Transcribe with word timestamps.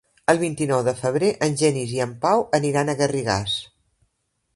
El 0.31 0.37
vint-i-nou 0.43 0.79
de 0.85 0.93
febrer 1.01 1.29
en 1.47 1.53
Genís 1.59 1.93
i 1.97 2.01
en 2.05 2.15
Pau 2.23 2.41
aniran 2.61 2.89
a 2.89 2.97
Garrigàs. 3.03 3.59